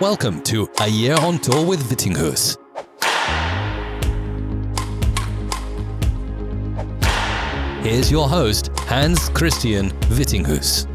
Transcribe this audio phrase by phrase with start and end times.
[0.00, 2.58] Welcome to A Year on Tour with Vittinghus.
[7.82, 10.86] Here's your host, Hans Christian Vittinghus.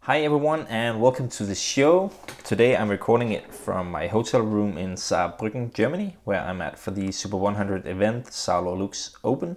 [0.00, 2.10] Hi everyone and welcome to the show.
[2.42, 6.90] Today I'm recording it from my hotel room in Saarbrücken, Germany, where I'm at for
[6.90, 9.56] the Super 100 event, SaarLorLux Open.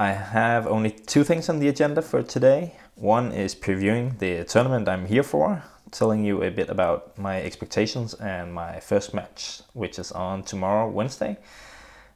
[0.00, 2.74] I have only two things on the agenda for today.
[2.96, 8.14] One is previewing the tournament I'm here for, telling you a bit about my expectations
[8.14, 11.38] and my first match, which is on tomorrow, Wednesday.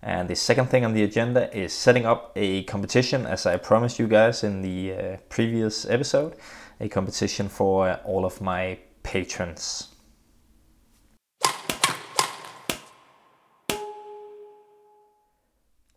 [0.03, 3.99] And the second thing on the agenda is setting up a competition, as I promised
[3.99, 6.37] you guys in the uh, previous episode,
[6.79, 9.89] a competition for all of my patrons.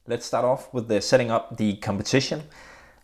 [0.08, 2.42] Let's start off with the setting up the competition.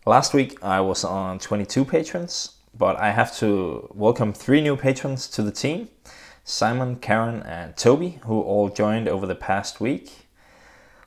[0.08, 5.28] Last week I was on 22 patrons, but I have to welcome three new patrons
[5.28, 5.90] to the team
[6.44, 10.10] Simon, Karen, and Toby, who all joined over the past week.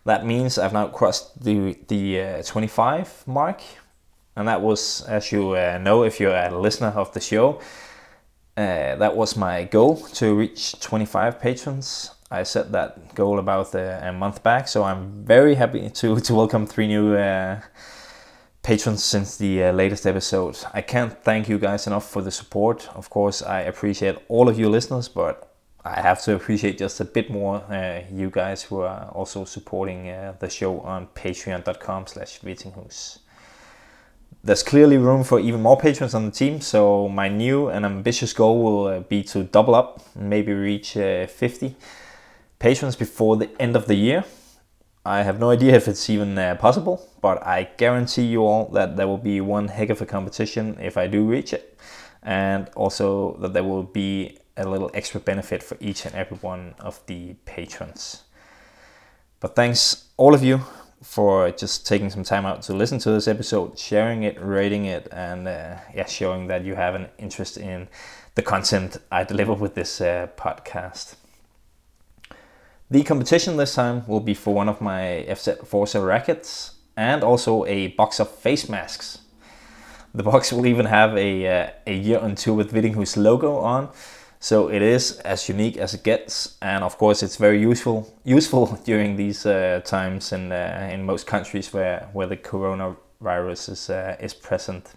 [0.05, 3.61] That means I've now crossed the, the uh, 25 mark,
[4.35, 7.59] and that was, as you uh, know, if you're a listener of the show,
[8.55, 12.11] uh, that was my goal to reach 25 patrons.
[12.29, 16.35] I set that goal about uh, a month back, so I'm very happy to, to
[16.35, 17.61] welcome three new uh,
[18.63, 20.57] patrons since the uh, latest episode.
[20.73, 22.87] I can't thank you guys enough for the support.
[22.95, 25.51] Of course, I appreciate all of you listeners, but
[25.83, 30.09] I have to appreciate just a bit more uh, you guys who are also supporting
[30.09, 32.39] uh, the show on patreon.com slash.
[34.43, 38.33] There's clearly room for even more patrons on the team, so my new and ambitious
[38.33, 41.75] goal will uh, be to double up, maybe reach uh, 50
[42.59, 44.23] patrons before the end of the year.
[45.05, 48.97] I have no idea if it's even uh, possible, but I guarantee you all that
[48.97, 51.79] there will be one heck of a competition if I do reach it,
[52.21, 56.75] and also that there will be a little extra benefit for each and every one
[56.79, 58.23] of the patrons.
[59.39, 60.61] But thanks all of you
[61.01, 65.07] for just taking some time out to listen to this episode, sharing it, rating it,
[65.11, 67.87] and uh, yeah, showing that you have an interest in
[68.35, 71.15] the content I deliver with this uh, podcast.
[72.91, 77.63] The competition this time will be for one of my FZ Forza rackets and also
[77.63, 79.19] a box of face masks.
[80.13, 83.87] The box will even have a, uh, a year on tour with Vittinghus logo on,
[84.41, 88.77] so it is as unique as it gets, and of course it's very useful useful
[88.83, 94.17] during these uh, times in uh, in most countries where where the coronavirus is uh,
[94.19, 94.95] is present.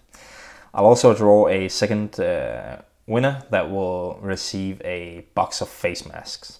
[0.73, 6.59] I'll also draw a second uh, winner that will receive a box of face masks.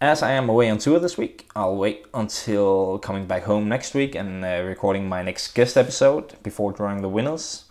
[0.00, 3.94] As I am away on tour this week, I'll wait until coming back home next
[3.94, 7.64] week and uh, recording my next guest episode before drawing the winners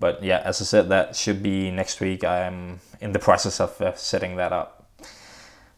[0.00, 2.24] but yeah, as I said, that should be next week.
[2.24, 4.90] I'm in the process of uh, setting that up.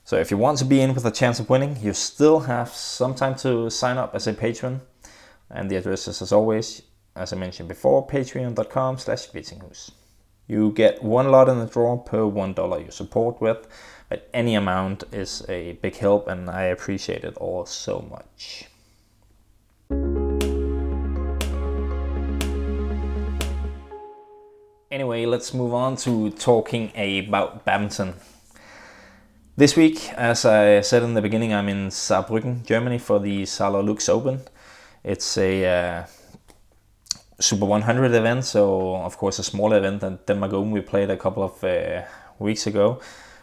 [0.04, 2.68] So if you want to be in with a chance of winning, you still have
[2.68, 4.80] some time to sign up as a patron.
[5.50, 6.82] And the address is as always,
[7.16, 9.28] as I mentioned before, patreon.com slash.
[10.46, 13.66] You get one lot in the draw per one dollar you support with,
[14.12, 18.66] but any amount is a big help and I appreciate it all so much.
[24.90, 28.12] Anyway, let's move on to talking about badminton.
[29.56, 34.10] This week, as I said in the beginning, I'm in Saarbrücken, Germany for the SaarLorLux
[34.10, 34.42] Open.
[35.02, 36.06] It's a uh,
[37.40, 41.16] Super 100 event, so of course a smaller event than Denmark Open we played a
[41.16, 42.02] couple of uh,
[42.38, 43.00] weeks ago.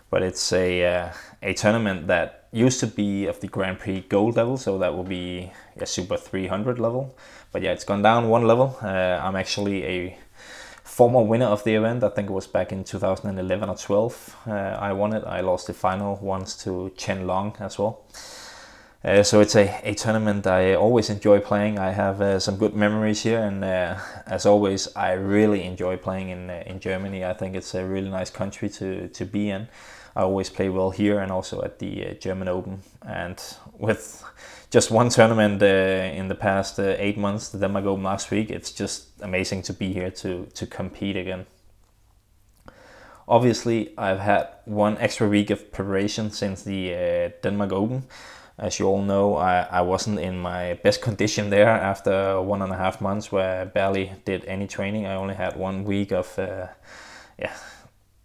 [0.10, 4.36] But it's a uh, a tournament that used to be of the Grand Prix Gold
[4.36, 7.16] level, so that will be a Super 300 level.
[7.52, 8.78] But yeah, it's gone down one level.
[8.82, 10.18] Uh, I'm actually a
[10.84, 12.04] former winner of the event.
[12.04, 14.38] I think it was back in 2011 or 12.
[14.48, 15.24] Uh, I won it.
[15.26, 18.04] I lost the final once to Chen Long as well.
[19.02, 21.80] Uh, so it's a, a tournament I always enjoy playing.
[21.80, 23.96] I have uh, some good memories here, and uh,
[24.28, 27.24] as always, I really enjoy playing in uh, in Germany.
[27.24, 29.70] I think it's a really nice country to to be in.
[30.20, 32.82] I always play well here and also at the uh, German Open.
[33.08, 33.42] And
[33.78, 34.22] with
[34.70, 35.66] just one tournament uh,
[36.20, 39.74] in the past uh, eight months, the Denmark Open last week, it's just amazing to
[39.74, 41.46] be here to, to compete again.
[43.30, 48.04] Obviously, I've had one extra week of preparation since the Denmark Open.
[48.58, 52.74] As you all know, I, I wasn't in my best condition there after one and
[52.74, 55.06] a half months where I barely did any training.
[55.06, 56.68] I only had one week of, uh,
[57.38, 57.54] yeah,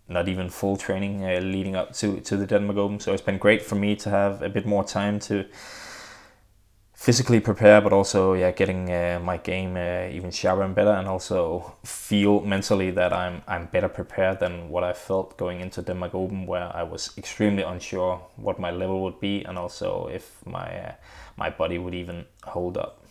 [0.08, 3.00] not even full training uh, leading up to, to the Denmark Open.
[3.00, 5.44] So it's been great for me to have a bit more time to
[6.92, 11.08] physically prepare, but also yeah, getting uh, my game uh, even sharper and better, and
[11.08, 16.14] also feel mentally that I'm I'm better prepared than what I felt going into Denmark
[16.14, 20.88] Open, where I was extremely unsure what my level would be, and also if my
[20.88, 20.92] uh,
[21.36, 23.04] my body would even hold up.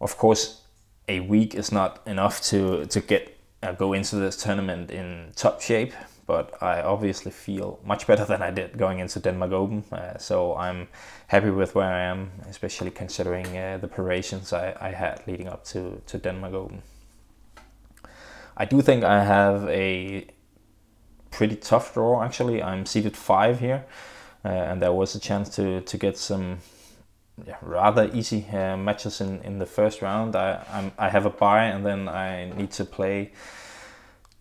[0.00, 0.62] Of course,
[1.08, 5.60] a week is not enough to to get uh, go into this tournament in top
[5.60, 5.92] shape,
[6.26, 9.84] but I obviously feel much better than I did going into Denmark Open.
[9.90, 10.88] Uh, so I'm
[11.28, 15.64] happy with where I am, especially considering uh, the preparations I, I, had leading up
[15.66, 16.82] to, to Denmark Open.
[18.56, 20.26] I do think I have a
[21.30, 22.62] pretty tough draw actually.
[22.62, 23.84] I'm seated five here,
[24.44, 26.58] uh, and there was a chance to, to get some
[27.62, 30.36] rather easy uh, matches in, in the first round.
[30.36, 33.32] I, I'm, I have a bye, and then I need to play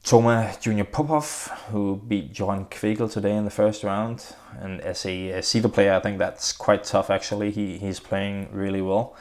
[0.03, 4.35] Toma Junior Popov, who beat John Kvegel today in the first round.
[4.57, 7.51] And as a, a seeder player, I think that's quite tough actually.
[7.51, 9.17] He, he's playing really well.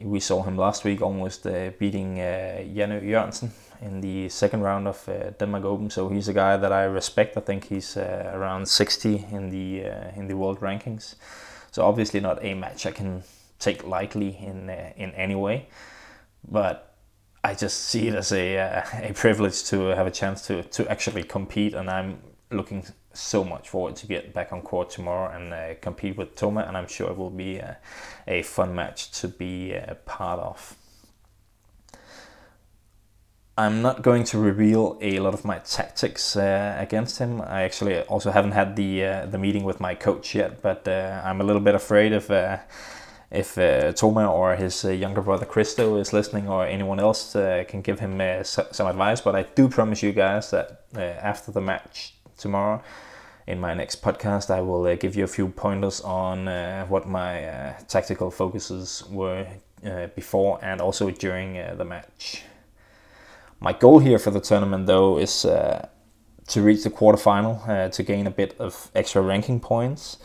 [0.00, 3.50] We saw him last week almost uh, beating uh, Janne Jørgensen
[3.82, 5.90] in the second round of uh, Denmark Open.
[5.90, 7.36] So he's a guy that I respect.
[7.36, 11.16] I think he's uh, around 60 in the uh, in the world rankings.
[11.70, 13.22] So obviously not a match I can
[13.58, 15.68] take lightly in uh, in any way.
[16.48, 16.96] But
[17.44, 20.90] I just see it as a uh, a privilege to have a chance to to
[20.90, 22.18] actually compete, and I'm
[22.50, 26.62] looking so much forward to get back on court tomorrow and uh, compete with Toma,
[26.62, 27.78] and I'm sure it will be a,
[28.26, 30.76] a fun match to be a part of.
[33.60, 37.42] I'm not going to reveal a lot of my tactics uh, against him.
[37.42, 41.20] I actually also haven't had the uh, the meeting with my coach yet, but uh,
[41.22, 42.56] I'm a little bit afraid of uh,
[43.30, 47.34] if uh, Toma or his uh, younger brother Christo is listening or anyone else
[47.68, 48.14] can give him
[48.44, 49.20] some advice.
[49.20, 50.86] But I do promise you guys that
[51.22, 52.82] after the match tomorrow,
[53.46, 56.46] in my next podcast, I will give you a few pointers on
[56.88, 59.46] what my tactical focuses were
[60.16, 62.44] before and also during the match.
[63.62, 68.30] My goal here for the tournament, though, is to reach the quarterfinal to gain a
[68.30, 70.16] bit of extra ranking points.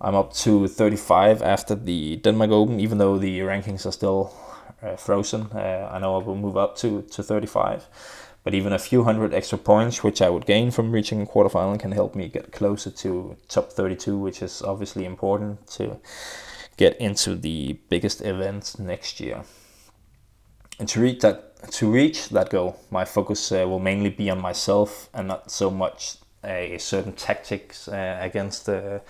[0.00, 4.34] I'm up to 35 after the Denmark Open, even though the rankings are still
[4.82, 5.42] uh, frozen.
[5.54, 7.86] Uh, I know I will move up to, to 35.
[8.42, 11.78] But even a few hundred extra points, which I would gain from reaching a quarterfinal,
[11.78, 16.00] can help me get closer to top 32, which is obviously important to
[16.76, 19.44] get into the biggest events next year.
[20.78, 24.40] And to reach that, to reach that goal, my focus uh, will mainly be on
[24.40, 29.00] myself and not so much a certain tactics uh, against the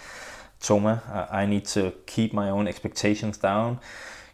[0.60, 1.28] Toma.
[1.30, 3.80] I need to keep my own expectations down,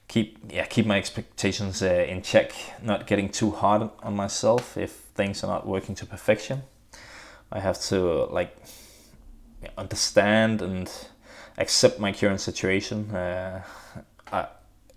[0.09, 2.53] keep yeah keep my expectations uh, in check,
[2.83, 6.63] not getting too hard on myself if things are not working to perfection.
[7.51, 8.57] I have to like
[9.77, 10.91] understand and
[11.57, 13.11] accept my current situation.
[13.11, 13.63] Uh,
[14.31, 14.47] I,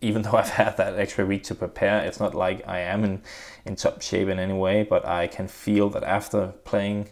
[0.01, 3.21] even though I've had that extra week to prepare, it's not like I am in,
[3.65, 7.09] in top shape in any way, but I can feel that after playing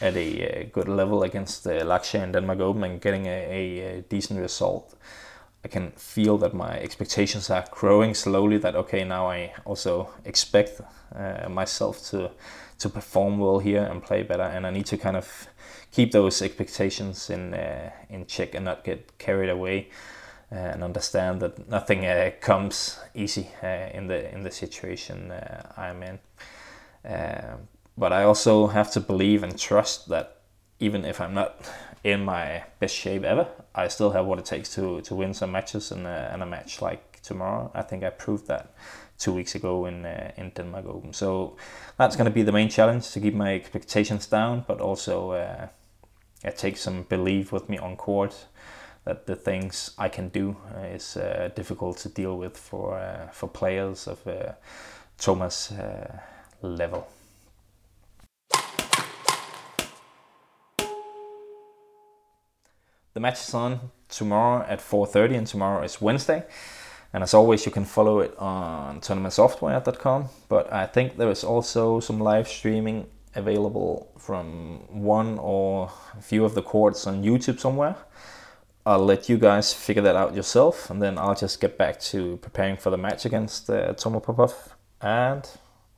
[0.00, 4.94] at a, good level against Lakshya and Denmark Open and getting a, a, decent result.
[5.64, 8.56] I can feel that my expectations are growing slowly.
[8.56, 10.80] That okay, now I also expect
[11.14, 12.30] uh, myself to
[12.78, 15.48] to perform well here and play better, and I need to kind of
[15.92, 20.19] keep those expectations in uh, in check and not get carried away, uh,
[20.50, 26.02] and understand that nothing uh, comes easy uh, in the in the situation uh, I'm
[26.02, 26.18] in.
[27.96, 30.40] But I also have to believe and trust that
[30.78, 31.70] even if I'm not
[32.02, 35.52] in my best shape ever, I still have what it takes to, to win some
[35.52, 37.70] matches and a, match like tomorrow.
[37.74, 38.74] I think I proved that
[39.18, 41.12] two weeks ago in uh, in Denmark Open.
[41.12, 41.56] So
[41.98, 45.68] that's going to be the main challenge to keep my expectations down, but also uh,
[46.42, 48.46] it takes some belief with me on court
[49.04, 53.28] that the things I can do uh, is uh, difficult to deal with for uh,
[53.32, 54.18] for players of
[55.18, 55.72] Toma's
[56.62, 57.06] level.
[63.12, 66.44] The match is on tomorrow at 4.30 and tomorrow is Wednesday.
[67.12, 70.28] And as always, you can follow it on tournamentsoftware.com.
[70.48, 76.44] But I think there is also some live streaming available from one or a few
[76.44, 77.96] of the courts on YouTube somewhere.
[78.90, 82.38] I'll let you guys figure that out yourself, and then I'll just get back to
[82.38, 84.74] preparing for the match against uh, Toma Popov.
[85.00, 85.48] And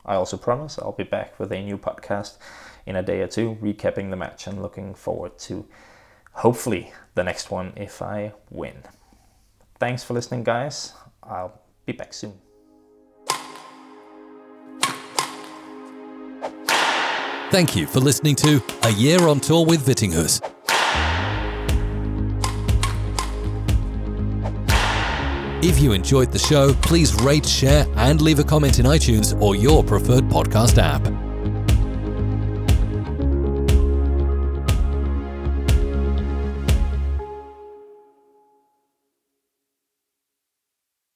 [0.05, 2.37] I also promise I'll be back with a new podcast
[2.85, 5.65] in a day or two, recapping the match and looking forward to
[6.33, 8.83] hopefully the next one if I win.
[9.79, 10.93] Thanks for listening, guys.
[11.23, 12.33] I'll be back soon.
[17.49, 20.47] Thank you for listening to A Year on Tour with Vittinghus.
[25.65, 29.55] If you enjoyed the show, please rate, share, and leave a comment in iTunes or
[29.55, 31.22] your preferred podcast app.